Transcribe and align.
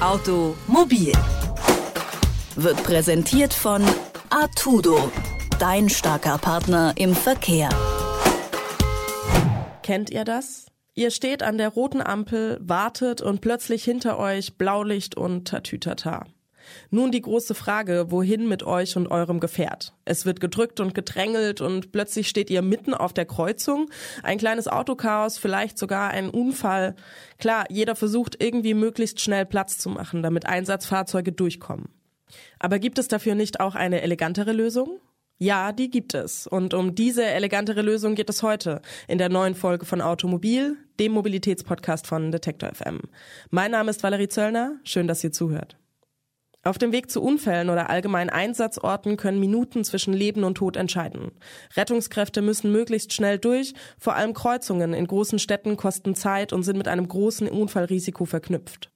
Automobil 0.00 1.12
wird 2.54 2.84
präsentiert 2.84 3.52
von 3.52 3.82
Artudo, 4.30 5.10
dein 5.58 5.88
starker 5.88 6.38
Partner 6.38 6.92
im 6.96 7.16
Verkehr. 7.16 7.68
Kennt 9.82 10.10
ihr 10.10 10.24
das? 10.24 10.66
Ihr 10.94 11.10
steht 11.10 11.42
an 11.42 11.58
der 11.58 11.70
roten 11.70 12.00
Ampel, 12.00 12.58
wartet 12.60 13.22
und 13.22 13.40
plötzlich 13.40 13.82
hinter 13.82 14.20
euch 14.20 14.56
Blaulicht 14.56 15.16
und 15.16 15.48
Tatütata. 15.48 16.26
Nun 16.90 17.10
die 17.10 17.20
große 17.20 17.54
Frage, 17.54 18.06
wohin 18.10 18.48
mit 18.48 18.62
euch 18.62 18.96
und 18.96 19.08
eurem 19.08 19.40
Gefährt? 19.40 19.94
Es 20.04 20.26
wird 20.26 20.40
gedrückt 20.40 20.80
und 20.80 20.94
gedrängelt 20.94 21.60
und 21.60 21.92
plötzlich 21.92 22.28
steht 22.28 22.50
ihr 22.50 22.62
mitten 22.62 22.94
auf 22.94 23.12
der 23.12 23.26
Kreuzung. 23.26 23.90
Ein 24.22 24.38
kleines 24.38 24.68
Autochaos, 24.68 25.38
vielleicht 25.38 25.78
sogar 25.78 26.10
ein 26.10 26.30
Unfall. 26.30 26.94
Klar, 27.38 27.64
jeder 27.68 27.96
versucht 27.96 28.42
irgendwie 28.42 28.74
möglichst 28.74 29.20
schnell 29.20 29.46
Platz 29.46 29.78
zu 29.78 29.90
machen, 29.90 30.22
damit 30.22 30.46
Einsatzfahrzeuge 30.46 31.32
durchkommen. 31.32 31.88
Aber 32.58 32.78
gibt 32.78 32.98
es 32.98 33.08
dafür 33.08 33.34
nicht 33.34 33.60
auch 33.60 33.74
eine 33.74 34.02
elegantere 34.02 34.52
Lösung? 34.52 35.00
Ja, 35.40 35.70
die 35.70 35.88
gibt 35.88 36.14
es. 36.14 36.48
Und 36.48 36.74
um 36.74 36.96
diese 36.96 37.24
elegantere 37.24 37.82
Lösung 37.82 38.16
geht 38.16 38.28
es 38.28 38.42
heute 38.42 38.82
in 39.06 39.18
der 39.18 39.28
neuen 39.28 39.54
Folge 39.54 39.86
von 39.86 40.00
Automobil, 40.00 40.76
dem 40.98 41.12
Mobilitätspodcast 41.12 42.08
von 42.08 42.32
Detektor 42.32 42.74
FM. 42.74 43.02
Mein 43.50 43.70
Name 43.70 43.90
ist 43.90 44.02
Valerie 44.02 44.28
Zöllner. 44.28 44.80
Schön, 44.82 45.06
dass 45.06 45.22
ihr 45.22 45.30
zuhört. 45.30 45.76
Auf 46.68 46.76
dem 46.76 46.92
Weg 46.92 47.10
zu 47.10 47.22
Unfällen 47.22 47.70
oder 47.70 47.88
allgemeinen 47.88 48.28
Einsatzorten 48.28 49.16
können 49.16 49.40
Minuten 49.40 49.84
zwischen 49.84 50.12
Leben 50.12 50.44
und 50.44 50.56
Tod 50.56 50.76
entscheiden. 50.76 51.30
Rettungskräfte 51.78 52.42
müssen 52.42 52.70
möglichst 52.70 53.14
schnell 53.14 53.38
durch, 53.38 53.72
vor 53.98 54.16
allem 54.16 54.34
Kreuzungen 54.34 54.92
in 54.92 55.06
großen 55.06 55.38
Städten 55.38 55.78
kosten 55.78 56.14
Zeit 56.14 56.52
und 56.52 56.64
sind 56.64 56.76
mit 56.76 56.86
einem 56.86 57.08
großen 57.08 57.48
Unfallrisiko 57.48 58.26
verknüpft. 58.26 58.90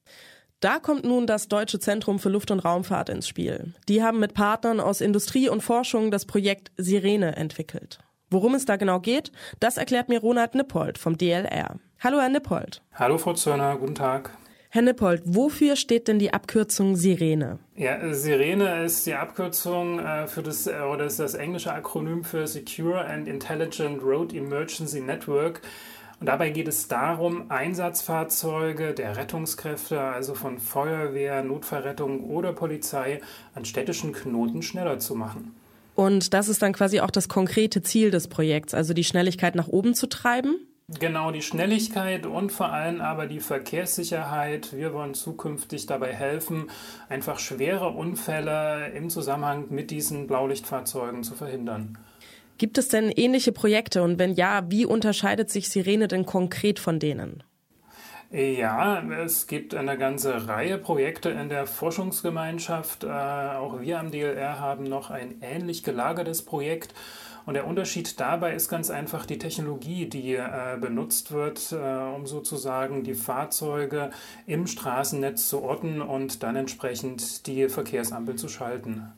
Da 0.60 0.80
kommt 0.80 1.06
nun 1.06 1.26
das 1.26 1.48
Deutsche 1.48 1.78
Zentrum 1.78 2.18
für 2.18 2.28
Luft- 2.28 2.50
und 2.50 2.60
Raumfahrt 2.60 3.08
ins 3.08 3.26
Spiel. 3.26 3.72
Die 3.88 4.02
haben 4.02 4.20
mit 4.20 4.34
Partnern 4.34 4.78
aus 4.78 5.00
Industrie 5.00 5.48
und 5.48 5.62
Forschung 5.62 6.10
das 6.10 6.26
Projekt 6.26 6.72
Sirene 6.76 7.36
entwickelt. 7.36 8.00
Worum 8.28 8.54
es 8.54 8.66
da 8.66 8.76
genau 8.76 9.00
geht, 9.00 9.32
das 9.60 9.78
erklärt 9.78 10.10
mir 10.10 10.20
Ronald 10.20 10.54
Nippold 10.54 10.98
vom 10.98 11.16
DLR. 11.16 11.76
Hallo, 12.00 12.20
Herr 12.20 12.28
Nippold. 12.28 12.82
Hallo, 12.92 13.16
Frau 13.16 13.32
Zörner, 13.32 13.78
guten 13.78 13.94
Tag. 13.94 14.36
Herr 14.74 14.80
Nippold, 14.80 15.20
wofür 15.26 15.76
steht 15.76 16.08
denn 16.08 16.18
die 16.18 16.32
Abkürzung 16.32 16.96
Sirene? 16.96 17.58
Ja, 17.76 18.14
Sirene 18.14 18.86
ist 18.86 19.04
die 19.04 19.12
Abkürzung 19.12 19.98
äh, 19.98 20.26
für 20.26 20.42
das, 20.42 20.66
äh, 20.66 20.80
oder 20.90 21.04
ist 21.04 21.18
das 21.18 21.34
englische 21.34 21.70
Akronym 21.70 22.24
für 22.24 22.46
Secure 22.46 23.04
and 23.04 23.28
Intelligent 23.28 24.02
Road 24.02 24.32
Emergency 24.32 25.02
Network. 25.02 25.60
Und 26.20 26.26
dabei 26.26 26.48
geht 26.48 26.68
es 26.68 26.88
darum, 26.88 27.50
Einsatzfahrzeuge 27.50 28.94
der 28.94 29.18
Rettungskräfte, 29.18 30.00
also 30.00 30.32
von 30.32 30.58
Feuerwehr, 30.58 31.44
Notfallrettung 31.44 32.24
oder 32.30 32.54
Polizei, 32.54 33.20
an 33.54 33.66
städtischen 33.66 34.14
Knoten 34.14 34.62
schneller 34.62 34.98
zu 34.98 35.14
machen. 35.14 35.54
Und 35.96 36.32
das 36.32 36.48
ist 36.48 36.62
dann 36.62 36.72
quasi 36.72 37.00
auch 37.00 37.10
das 37.10 37.28
konkrete 37.28 37.82
Ziel 37.82 38.10
des 38.10 38.26
Projekts, 38.26 38.72
also 38.72 38.94
die 38.94 39.04
Schnelligkeit 39.04 39.54
nach 39.54 39.68
oben 39.68 39.92
zu 39.92 40.06
treiben? 40.06 40.66
Genau, 40.98 41.30
die 41.30 41.42
Schnelligkeit 41.42 42.26
und 42.26 42.52
vor 42.52 42.72
allem 42.72 43.00
aber 43.00 43.26
die 43.26 43.40
Verkehrssicherheit. 43.40 44.76
Wir 44.76 44.92
wollen 44.92 45.14
zukünftig 45.14 45.86
dabei 45.86 46.12
helfen, 46.12 46.70
einfach 47.08 47.38
schwere 47.38 47.88
Unfälle 47.88 48.88
im 48.94 49.08
Zusammenhang 49.08 49.66
mit 49.70 49.90
diesen 49.90 50.26
Blaulichtfahrzeugen 50.26 51.22
zu 51.22 51.34
verhindern. 51.34 51.98
Gibt 52.58 52.78
es 52.78 52.88
denn 52.88 53.10
ähnliche 53.10 53.52
Projekte 53.52 54.02
und 54.02 54.18
wenn 54.18 54.34
ja, 54.34 54.62
wie 54.68 54.86
unterscheidet 54.86 55.50
sich 55.50 55.68
Sirene 55.68 56.08
denn 56.08 56.26
konkret 56.26 56.78
von 56.78 56.98
denen? 56.98 57.42
Ja, 58.30 59.02
es 59.22 59.46
gibt 59.46 59.74
eine 59.74 59.98
ganze 59.98 60.48
Reihe 60.48 60.78
Projekte 60.78 61.28
in 61.28 61.50
der 61.50 61.66
Forschungsgemeinschaft. 61.66 63.04
Äh, 63.04 63.08
auch 63.08 63.80
wir 63.80 63.98
am 63.98 64.10
DLR 64.10 64.58
haben 64.58 64.84
noch 64.84 65.10
ein 65.10 65.42
ähnlich 65.42 65.82
gelagertes 65.82 66.42
Projekt. 66.42 66.94
Und 67.44 67.54
der 67.54 67.66
Unterschied 67.66 68.20
dabei 68.20 68.54
ist 68.54 68.68
ganz 68.68 68.90
einfach 68.90 69.26
die 69.26 69.38
Technologie, 69.38 70.06
die 70.06 70.34
äh, 70.34 70.76
benutzt 70.80 71.32
wird, 71.32 71.72
äh, 71.72 71.76
um 71.76 72.26
sozusagen 72.26 73.02
die 73.02 73.14
Fahrzeuge 73.14 74.10
im 74.46 74.66
Straßennetz 74.66 75.48
zu 75.48 75.62
orten 75.62 76.00
und 76.00 76.42
dann 76.42 76.56
entsprechend 76.56 77.46
die 77.46 77.68
Verkehrsampel 77.68 78.36
zu 78.36 78.48
schalten. 78.48 79.12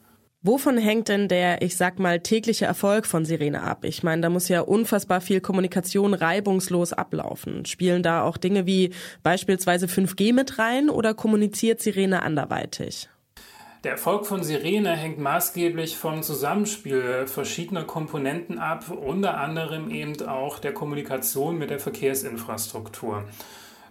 Wovon 0.47 0.77
hängt 0.77 1.09
denn 1.09 1.29
der, 1.29 1.63
ich 1.63 1.75
sag 1.79 1.99
mal, 1.99 2.21
tägliche 2.21 2.67
Erfolg 2.67 3.07
von 3.07 3.25
Sirene 3.25 3.63
ab? 3.63 3.87
Ich 3.87 4.03
meine, 4.03 4.21
da 4.21 4.29
muss 4.29 4.49
ja 4.49 4.61
unfassbar 4.61 5.23
viel 5.23 5.41
Kommunikation 5.41 6.13
reibungslos 6.13 6.93
ablaufen. 6.93 7.65
Spielen 7.65 8.03
da 8.03 8.23
auch 8.23 8.37
Dinge 8.37 8.67
wie 8.67 8.93
beispielsweise 9.23 9.87
5G 9.87 10.35
mit 10.35 10.59
rein 10.59 10.91
oder 10.91 11.15
kommuniziert 11.15 11.81
Sirene 11.81 12.23
anderweitig? 12.23 13.09
Der 13.85 13.93
Erfolg 13.93 14.27
von 14.27 14.43
Sirene 14.43 14.97
hängt 14.97 15.19
maßgeblich 15.19 15.99
vom 15.99 16.23
Zusammenspiel 16.23 17.27
verschiedener 17.27 17.85
Komponenten 17.85 18.59
ab, 18.59 18.87
unter 18.89 19.37
anderem 19.39 19.91
eben 19.91 20.27
auch 20.27 20.59
der 20.59 20.73
Kommunikation 20.73 21.59
mit 21.59 21.69
der 21.69 21.79
Verkehrsinfrastruktur. 21.79 23.25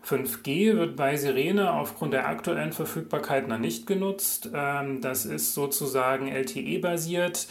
5G 0.03 0.75
wird 0.75 0.95
bei 0.95 1.15
Sirene 1.15 1.73
aufgrund 1.73 2.13
der 2.13 2.27
aktuellen 2.27 2.73
Verfügbarkeit 2.73 3.47
noch 3.47 3.59
nicht 3.59 3.85
genutzt. 3.85 4.49
Ähm, 4.51 4.99
das 4.99 5.25
ist 5.25 5.53
sozusagen 5.53 6.27
LTE-basiert 6.27 7.47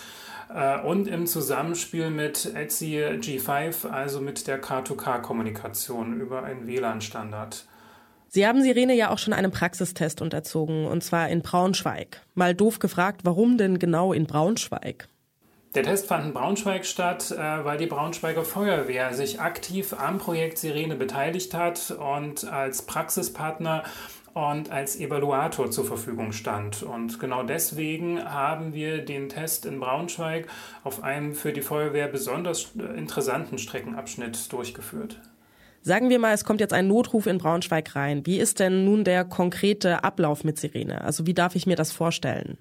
äh, 0.53 0.81
und 0.81 1.07
im 1.07 1.29
Zusammenspiel 1.29 2.11
mit 2.11 2.53
ETSI 2.57 3.21
G5, 3.21 3.89
also 3.89 4.21
mit 4.21 4.49
der 4.49 4.61
K2K-Kommunikation 4.61 6.21
über 6.21 6.43
einen 6.43 6.67
WLAN-Standard. 6.67 7.67
Sie 8.35 8.47
haben 8.47 8.63
Sirene 8.63 8.95
ja 8.95 9.11
auch 9.11 9.19
schon 9.19 9.35
einem 9.35 9.51
Praxistest 9.51 10.23
unterzogen, 10.23 10.87
und 10.87 11.05
zwar 11.05 11.29
in 11.29 11.43
Braunschweig. 11.43 12.23
Mal 12.35 12.55
doof 12.55 12.79
gefragt, 12.79 13.21
warum 13.25 13.59
denn 13.59 13.79
genau 13.79 14.15
in 14.15 14.25
Braunschweig? 14.25 15.07
Der 15.75 15.83
Test 15.83 16.07
fand 16.07 16.25
in 16.25 16.33
Braunschweig 16.33 16.87
statt, 16.87 17.31
äh, 17.31 17.37
weil 17.37 17.77
die 17.77 17.85
Braunschweiger 17.85 18.43
Feuerwehr 18.43 19.13
sich 19.13 19.39
aktiv 19.39 19.93
am 19.93 20.17
Projekt 20.17 20.57
Sirene 20.57 20.97
beteiligt 20.97 21.53
hat 21.53 21.91
und 21.91 22.51
als 22.51 22.87
Praxispartner 22.87 23.83
und 24.33 24.71
als 24.71 24.99
Evaluator 24.99 25.71
zur 25.71 25.85
Verfügung 25.85 26.33
stand. 26.33 26.83
Und 26.83 27.21
genau 27.21 27.43
deswegen 27.43 28.25
haben 28.25 28.73
wir 28.73 29.05
den 29.05 29.29
Test 29.29 29.67
in 29.67 29.79
Braunschweig 29.79 30.47
auf 30.85 31.03
einem 31.03 31.35
für 31.35 31.53
die 31.53 31.61
Feuerwehr 31.61 32.09
besonders 32.09 32.73
interessanten 32.97 33.59
Streckenabschnitt 33.59 34.51
durchgeführt. 34.51 35.21
Sagen 35.85 36.11
wir 36.11 36.21
mal, 36.21 36.33
es 36.33 36.45
kommt 36.45 36.61
jetzt 36.61 36.73
ein 36.73 36.87
Notruf 36.87 37.27
in 37.27 37.39
Braunschweig 37.39 37.97
rein. 37.97 38.25
Wie 38.25 38.39
ist 38.39 38.61
denn 38.61 38.85
nun 38.85 39.03
der 39.03 39.25
konkrete 39.25 40.05
Ablauf 40.05 40.45
mit 40.45 40.57
Sirene? 40.57 41.03
Also 41.03 41.27
wie 41.27 41.35
darf 41.35 41.57
ich 41.57 41.67
mir 41.67 41.75
das 41.75 41.91
vorstellen? 41.91 42.57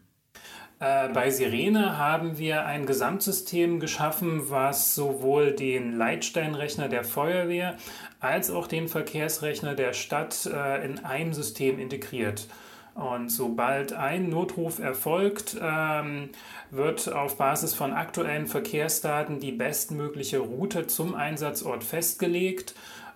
Äh, 0.79 1.09
bei 1.09 1.29
Sirene 1.29 1.99
haben 1.99 2.39
wir 2.39 2.65
ein 2.65 2.87
Gesamtsystem 2.87 3.79
geschaffen, 3.79 4.49
was 4.49 4.95
sowohl 4.95 5.51
den 5.51 5.95
Leitsteinrechner 5.95 6.89
der 6.89 7.03
Feuerwehr 7.03 7.77
als 8.19 8.49
auch 8.49 8.65
den 8.65 8.87
Verkehrsrechner 8.87 9.75
der 9.75 9.93
Stadt 9.93 10.49
äh, 10.51 10.83
in 10.83 11.05
einem 11.05 11.33
System 11.33 11.77
integriert. 11.77 12.47
Und 12.95 13.29
sobald 13.29 13.93
ein 13.93 14.29
Notruf 14.29 14.79
erfolgt, 14.79 15.55
ähm, 15.61 16.29
wird 16.71 17.13
auf 17.13 17.37
Basis 17.37 17.75
von 17.75 17.93
aktuellen 17.93 18.47
Verkehrsdaten 18.47 19.39
die 19.39 19.51
bestmögliche 19.51 20.39
Route 20.39 20.87
zum 20.87 21.13
Einsatzort 21.13 21.83
festgelegt 21.83 22.73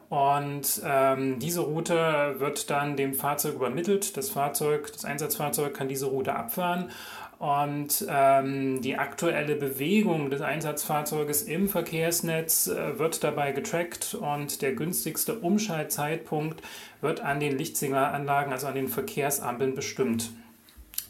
und 0.10 0.82
ähm, 0.86 1.40
diese 1.40 1.62
Route 1.62 2.36
wird 2.38 2.70
dann 2.70 2.96
dem 2.96 3.14
Fahrzeug 3.14 3.56
übermittelt. 3.56 4.16
Das 4.18 4.30
Fahrzeug, 4.30 4.92
das 4.94 5.04
Einsatzfahrzeug 5.04 5.74
kann 5.74 5.88
diese 5.88 6.06
Route 6.06 6.36
abfahren. 6.36 6.92
Und 7.38 8.06
ähm, 8.08 8.82
die 8.82 8.98
aktuelle 8.98 9.56
Bewegung 9.56 10.30
des 10.30 10.42
Einsatzfahrzeuges 10.42 11.44
im 11.44 11.68
Verkehrsnetz 11.68 12.68
äh, 12.68 12.98
wird 12.98 13.24
dabei 13.24 13.52
getrackt 13.52 14.16
und 14.16 14.62
der 14.62 14.74
günstigste 14.74 15.34
Umschaltzeitpunkt 15.40 16.62
wird 17.02 17.20
an 17.20 17.42
den 17.42 17.58
Lichtsignalanlagen, 17.58 18.54
also 18.54 18.68
an 18.68 18.76
den 18.76 18.88
Verkehrsampeln 18.88 19.76
bestimmt. 19.76 20.32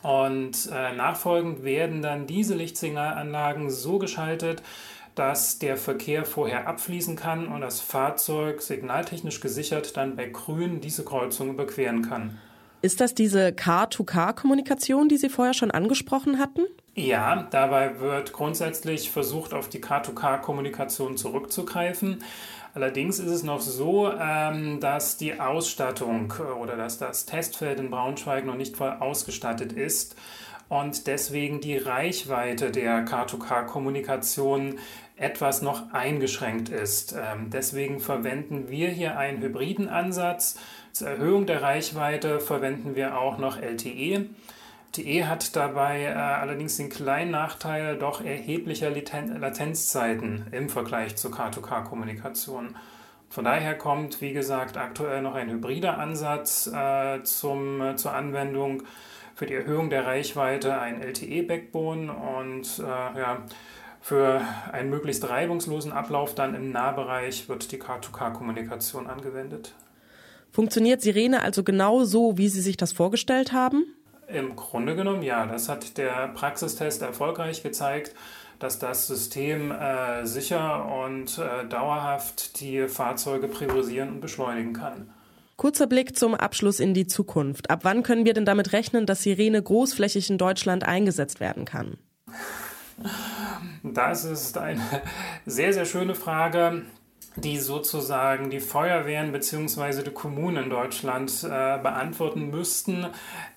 Und 0.01 0.69
äh, 0.73 0.95
nachfolgend 0.95 1.63
werden 1.63 2.01
dann 2.01 2.25
diese 2.25 2.55
Lichtsignalanlagen 2.55 3.69
so 3.69 3.99
geschaltet, 3.99 4.63
dass 5.15 5.59
der 5.59 5.77
Verkehr 5.77 6.25
vorher 6.25 6.67
abfließen 6.67 7.15
kann 7.15 7.47
und 7.47 7.61
das 7.61 7.81
Fahrzeug 7.81 8.61
signaltechnisch 8.61 9.39
gesichert 9.39 9.97
dann 9.97 10.15
bei 10.15 10.27
Grün 10.27 10.81
diese 10.81 11.03
Kreuzung 11.03 11.49
überqueren 11.49 12.01
kann. 12.01 12.37
Ist 12.81 13.01
das 13.01 13.15
diese 13.15 13.51
Car-to-Car-Kommunikation, 13.51 15.09
die 15.09 15.17
Sie 15.17 15.29
vorher 15.29 15.53
schon 15.53 15.71
angesprochen 15.71 16.37
hatten? 16.37 16.61
Ja, 16.97 17.45
dabei 17.51 17.99
wird 17.99 18.31
grundsätzlich 18.31 19.11
versucht, 19.11 19.53
auf 19.53 19.67
die 19.67 19.81
Car-to-Car-Kommunikation 19.81 21.17
zurückzugreifen. 21.17 22.23
Allerdings 22.73 23.19
ist 23.19 23.31
es 23.31 23.43
noch 23.43 23.59
so, 23.59 24.09
ähm, 24.13 24.79
dass 24.79 25.17
die 25.17 25.37
Ausstattung 25.37 26.33
oder 26.61 26.77
dass 26.77 26.97
das 26.97 27.25
Testfeld 27.25 27.81
in 27.81 27.89
Braunschweig 27.89 28.45
noch 28.45 28.55
nicht 28.55 28.77
voll 28.77 28.95
ausgestattet 28.99 29.73
ist. 29.73 30.15
und 30.67 31.05
deswegen 31.05 31.61
die 31.61 31.77
Reichweite 31.77 32.71
der 32.71 33.05
K2K-Kommunikation 33.05 34.79
etwas 35.15 35.61
noch 35.61 35.93
eingeschränkt 35.93 36.69
ist. 36.69 37.13
Ähm, 37.13 37.51
deswegen 37.51 37.99
verwenden 37.99 38.67
wir 38.69 38.89
hier 38.89 39.15
einen 39.15 39.43
hybriden 39.43 39.89
Ansatz. 39.89 40.57
Zur 40.91 41.09
Erhöhung 41.09 41.45
der 41.45 41.61
Reichweite 41.61 42.39
verwenden 42.39 42.95
wir 42.95 43.19
auch 43.19 43.37
noch 43.37 43.61
LTE. 43.61 44.27
LTE 44.97 45.27
hat 45.27 45.55
dabei 45.55 46.03
äh, 46.03 46.13
allerdings 46.13 46.77
den 46.77 46.89
kleinen 46.89 47.31
Nachteil 47.31 47.97
doch 47.97 48.23
erheblicher 48.23 48.89
Latenzzeiten 48.89 50.45
im 50.51 50.69
Vergleich 50.69 51.15
zur 51.15 51.31
K2K-Kommunikation. 51.31 52.75
Von 53.29 53.43
daher 53.43 53.77
kommt, 53.77 54.21
wie 54.21 54.33
gesagt, 54.33 54.77
aktuell 54.77 55.21
noch 55.21 55.35
ein 55.35 55.49
hybrider 55.49 55.97
Ansatz 55.97 56.67
äh, 56.67 57.21
zum, 57.23 57.81
äh, 57.81 57.95
zur 57.95 58.13
Anwendung 58.13 58.83
für 59.33 59.45
die 59.45 59.55
Erhöhung 59.55 59.89
der 59.89 60.05
Reichweite 60.05 60.79
ein 60.79 61.01
LTE-Backbone 61.01 62.13
und 62.13 62.79
äh, 62.79 62.83
ja, 62.83 63.43
für 63.99 64.41
einen 64.71 64.89
möglichst 64.89 65.27
reibungslosen 65.27 65.91
Ablauf 65.91 66.35
dann 66.35 66.55
im 66.55 66.71
Nahbereich 66.71 67.49
wird 67.49 67.71
die 67.71 67.81
K2K-Kommunikation 67.81 69.07
angewendet. 69.07 69.73
Funktioniert 70.51 71.01
Sirene 71.01 71.41
also 71.41 71.63
genau 71.63 72.05
so, 72.05 72.37
wie 72.37 72.47
Sie 72.47 72.61
sich 72.61 72.77
das 72.77 72.93
vorgestellt 72.93 73.51
haben? 73.51 73.94
Im 74.27 74.55
Grunde 74.55 74.95
genommen 74.95 75.23
ja. 75.23 75.45
Das 75.45 75.69
hat 75.69 75.97
der 75.97 76.29
Praxistest 76.29 77.01
erfolgreich 77.01 77.63
gezeigt, 77.63 78.15
dass 78.59 78.79
das 78.79 79.07
System 79.07 79.71
äh, 79.71 80.25
sicher 80.25 80.85
und 81.03 81.37
äh, 81.37 81.67
dauerhaft 81.67 82.59
die 82.59 82.87
Fahrzeuge 82.87 83.47
priorisieren 83.47 84.09
und 84.09 84.21
beschleunigen 84.21 84.73
kann. 84.73 85.09
Kurzer 85.57 85.87
Blick 85.87 86.17
zum 86.17 86.35
Abschluss 86.35 86.79
in 86.79 86.93
die 86.93 87.07
Zukunft. 87.07 87.69
Ab 87.69 87.79
wann 87.83 88.03
können 88.03 88.25
wir 88.25 88.33
denn 88.33 88.45
damit 88.45 88.73
rechnen, 88.73 89.05
dass 89.05 89.23
Sirene 89.23 89.61
großflächig 89.61 90.29
in 90.29 90.37
Deutschland 90.37 90.83
eingesetzt 90.83 91.39
werden 91.39 91.63
kann? 91.65 91.97
Das 93.83 94.25
ist 94.25 94.57
eine 94.57 94.81
sehr, 95.45 95.73
sehr 95.73 95.85
schöne 95.85 96.15
Frage 96.15 96.83
die 97.35 97.57
sozusagen 97.59 98.49
die 98.49 98.59
Feuerwehren 98.59 99.31
bzw. 99.31 100.03
die 100.03 100.11
Kommunen 100.11 100.65
in 100.65 100.69
Deutschland 100.69 101.43
äh, 101.43 101.47
beantworten 101.47 102.49
müssten. 102.49 103.07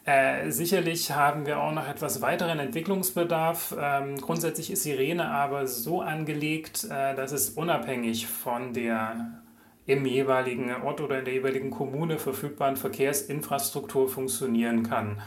Äh, 0.05 0.51
sicherlich 0.51 1.13
haben 1.13 1.47
wir 1.47 1.61
auch 1.61 1.73
noch 1.73 1.89
etwas 1.89 2.21
weiteren 2.21 2.59
Entwicklungsbedarf. 2.59 3.75
Ähm, 3.79 4.17
grundsätzlich 4.17 4.71
ist 4.73 4.83
Sirene 4.83 5.29
aber 5.31 5.67
so 5.67 6.01
angelegt, 6.01 6.85
äh, 6.85 7.15
dass 7.15 7.33
es 7.33 7.51
unabhängig 7.51 8.27
von 8.27 8.73
der 8.73 9.43
im 9.87 10.05
jeweiligen 10.05 10.71
Ort 10.83 11.01
oder 11.01 11.21
in 11.21 11.25
der 11.25 11.35
jeweiligen 11.35 11.71
Kommune 11.71 12.19
verfügbaren 12.19 12.77
Verkehrsinfrastruktur 12.77 14.09
funktionieren 14.09 14.83
kann. 14.83 15.23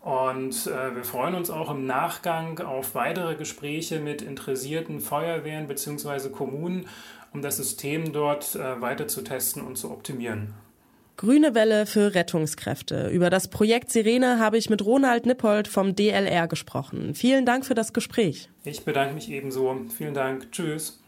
Und 0.00 0.66
äh, 0.66 0.94
wir 0.94 1.04
freuen 1.04 1.34
uns 1.34 1.50
auch 1.50 1.70
im 1.70 1.86
Nachgang 1.86 2.58
auf 2.60 2.94
weitere 2.94 3.34
Gespräche 3.34 4.00
mit 4.00 4.22
interessierten 4.22 5.00
Feuerwehren 5.00 5.66
bzw. 5.66 6.30
Kommunen, 6.30 6.86
um 7.32 7.42
das 7.42 7.58
System 7.58 8.12
dort 8.12 8.54
äh, 8.54 8.80
weiter 8.80 9.08
zu 9.08 9.22
testen 9.22 9.62
und 9.62 9.76
zu 9.76 9.90
optimieren. 9.90 10.54
Grüne 11.18 11.54
Welle 11.54 11.84
für 11.84 12.14
Rettungskräfte. 12.14 13.08
Über 13.08 13.28
das 13.28 13.48
Projekt 13.48 13.90
Sirene 13.90 14.38
habe 14.38 14.56
ich 14.56 14.70
mit 14.70 14.82
Ronald 14.82 15.26
Nippold 15.26 15.68
vom 15.68 15.94
DLR 15.94 16.48
gesprochen. 16.48 17.14
Vielen 17.14 17.44
Dank 17.44 17.66
für 17.66 17.74
das 17.74 17.92
Gespräch. 17.92 18.48
Ich 18.64 18.86
bedanke 18.86 19.12
mich 19.12 19.30
ebenso. 19.30 19.82
Vielen 19.94 20.14
Dank. 20.14 20.50
Tschüss. 20.50 20.98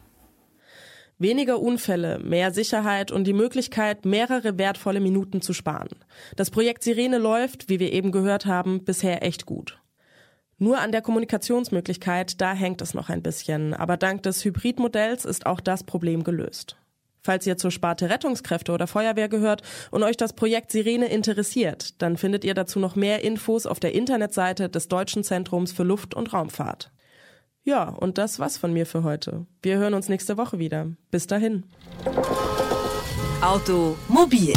Weniger 1.22 1.60
Unfälle, 1.60 2.18
mehr 2.18 2.50
Sicherheit 2.50 3.12
und 3.12 3.24
die 3.24 3.32
Möglichkeit, 3.32 4.04
mehrere 4.04 4.58
wertvolle 4.58 4.98
Minuten 4.98 5.40
zu 5.40 5.52
sparen. 5.52 5.90
Das 6.34 6.50
Projekt 6.50 6.82
Sirene 6.82 7.18
läuft, 7.18 7.68
wie 7.68 7.78
wir 7.78 7.92
eben 7.92 8.10
gehört 8.10 8.44
haben, 8.44 8.84
bisher 8.84 9.22
echt 9.22 9.46
gut. 9.46 9.78
Nur 10.58 10.80
an 10.80 10.90
der 10.90 11.00
Kommunikationsmöglichkeit, 11.00 12.40
da 12.40 12.54
hängt 12.54 12.82
es 12.82 12.92
noch 12.92 13.08
ein 13.08 13.22
bisschen, 13.22 13.72
aber 13.72 13.96
dank 13.96 14.24
des 14.24 14.44
Hybridmodells 14.44 15.24
ist 15.24 15.46
auch 15.46 15.60
das 15.60 15.84
Problem 15.84 16.24
gelöst. 16.24 16.76
Falls 17.20 17.46
ihr 17.46 17.56
zur 17.56 17.70
Sparte 17.70 18.10
Rettungskräfte 18.10 18.72
oder 18.72 18.88
Feuerwehr 18.88 19.28
gehört 19.28 19.62
und 19.92 20.02
euch 20.02 20.16
das 20.16 20.32
Projekt 20.32 20.72
Sirene 20.72 21.06
interessiert, 21.06 22.02
dann 22.02 22.16
findet 22.16 22.42
ihr 22.42 22.54
dazu 22.54 22.80
noch 22.80 22.96
mehr 22.96 23.22
Infos 23.22 23.66
auf 23.66 23.78
der 23.78 23.94
Internetseite 23.94 24.68
des 24.68 24.88
Deutschen 24.88 25.22
Zentrums 25.22 25.70
für 25.70 25.84
Luft- 25.84 26.14
und 26.14 26.32
Raumfahrt. 26.32 26.90
Ja, 27.64 27.88
und 27.88 28.18
das 28.18 28.38
war's 28.38 28.56
von 28.56 28.72
mir 28.72 28.86
für 28.86 29.04
heute. 29.04 29.46
Wir 29.62 29.78
hören 29.78 29.94
uns 29.94 30.08
nächste 30.08 30.36
Woche 30.36 30.58
wieder. 30.58 30.88
Bis 31.10 31.26
dahin. 31.26 31.64
Automobil 33.40 34.54